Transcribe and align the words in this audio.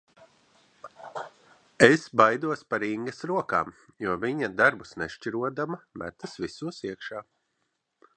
Es 1.87 2.05
baidos 2.21 2.63
par 2.73 2.85
Ingas 2.87 3.19
rokām, 3.31 3.69
jo 4.05 4.15
viņa 4.25 4.49
darbus 4.63 4.97
nešķirodama, 5.03 5.79
metas 6.05 6.35
visos 6.45 6.81
iekšā. 6.91 7.23